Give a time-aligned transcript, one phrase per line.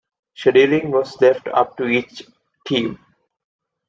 [0.35, 2.23] Scheduling was left up to each
[2.65, 2.97] team.